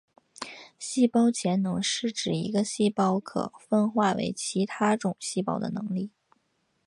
[0.79, 6.09] 细胞潜能是指一个细胞可以分化为其他种细胞的能力。